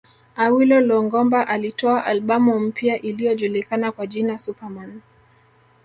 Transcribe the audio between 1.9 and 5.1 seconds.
albamu mpya iliyojulikana kwa jina Super Man